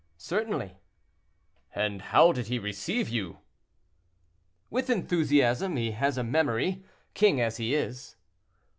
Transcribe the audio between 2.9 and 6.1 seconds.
you?" "With enthusiasm; he